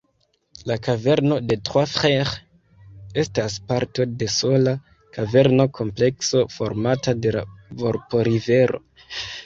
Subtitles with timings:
[0.69, 2.31] La Kaverno de Trois-Freres
[3.25, 4.75] estas parto de sola
[5.19, 7.49] kaverno-komplekso formata de la
[7.85, 8.87] Volp-rivero.